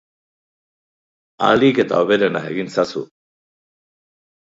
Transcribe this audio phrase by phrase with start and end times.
[1.47, 3.05] Ahalik eta hoberena egin ezazu.